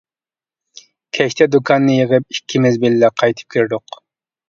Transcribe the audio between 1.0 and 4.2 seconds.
كەچتە دۇكاننى يىغىپ ئىككىمىز بىللە قايتىپ كىردۇق.